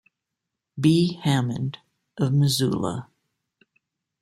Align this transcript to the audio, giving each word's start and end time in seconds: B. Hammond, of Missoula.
B. 0.79 1.19
Hammond, 1.21 1.77
of 2.17 2.33
Missoula. 2.33 3.07